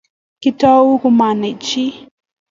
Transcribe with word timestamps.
kiitou 0.41 0.87
komanai 1.01 1.51
chi 1.65 1.83